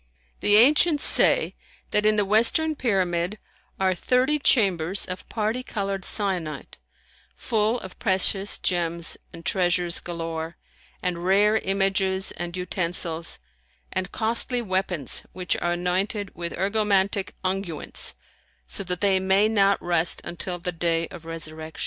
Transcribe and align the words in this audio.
The 0.39 0.55
ancients 0.55 1.05
say 1.05 1.53
that, 1.91 2.07
in 2.07 2.15
the 2.15 2.25
western 2.25 2.75
Pyramid, 2.75 3.37
are 3.79 3.93
thirty 3.93 4.39
chambers 4.39 5.05
of 5.05 5.29
parti 5.29 5.61
coloured 5.61 6.01
syenite, 6.05 6.79
full 7.35 7.79
of 7.81 7.99
precious 7.99 8.57
gems 8.57 9.15
and 9.31 9.45
treasures 9.45 9.99
galore 9.99 10.57
and 11.03 11.23
rare 11.23 11.57
images 11.57 12.31
and 12.31 12.57
utensils 12.57 13.37
and 13.93 14.11
costly 14.11 14.59
weapons 14.59 15.21
which 15.33 15.55
are 15.57 15.73
anointed 15.73 16.33
with 16.33 16.53
egromantic 16.53 17.33
unguents, 17.43 18.15
so 18.65 18.83
that 18.83 19.01
they 19.01 19.19
may 19.19 19.47
not 19.47 19.79
rust 19.83 20.19
until 20.23 20.57
the 20.57 20.71
day 20.71 21.07
of 21.09 21.25
Resurrection. 21.25 21.79